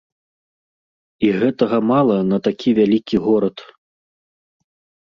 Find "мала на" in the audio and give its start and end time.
1.91-2.37